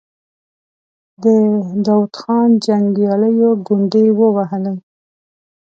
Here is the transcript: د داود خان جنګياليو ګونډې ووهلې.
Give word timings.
د 1.21 1.23
داود 1.85 2.13
خان 2.21 2.49
جنګياليو 2.65 3.49
ګونډې 3.65 4.05
ووهلې. 4.19 4.73